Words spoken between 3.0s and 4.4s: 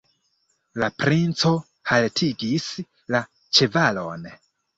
la ĉevalon.